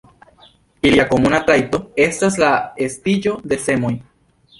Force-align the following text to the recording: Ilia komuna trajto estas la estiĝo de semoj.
Ilia 0.91 1.03
komuna 1.11 1.41
trajto 1.49 1.79
estas 2.05 2.39
la 2.45 2.49
estiĝo 2.87 3.35
de 3.53 3.61
semoj. 3.67 3.93